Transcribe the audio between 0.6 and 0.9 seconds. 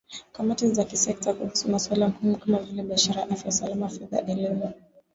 za